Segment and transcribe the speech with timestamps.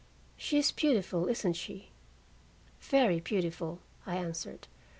[0.35, 1.91] "She is beautiful, isn't she?"
[2.79, 4.67] "Very beautiful," I answered.